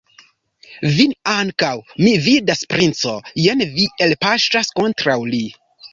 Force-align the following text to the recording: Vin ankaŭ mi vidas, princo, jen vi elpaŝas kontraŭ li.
Vin 0.93 1.11
ankaŭ 1.33 1.69
mi 2.05 2.13
vidas, 2.29 2.63
princo, 2.73 3.13
jen 3.45 3.63
vi 3.77 3.89
elpaŝas 4.07 4.73
kontraŭ 4.81 5.19
li. 5.35 5.45